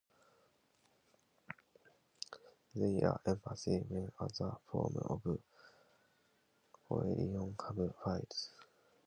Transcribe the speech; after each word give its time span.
They 2.73 3.03
are 3.03 3.21
employed 3.23 3.85
when 3.89 4.11
other 4.19 4.57
forms 4.65 4.97
of 4.97 5.21
coercion 6.89 7.55
have 7.59 7.75
failed. 8.03 8.35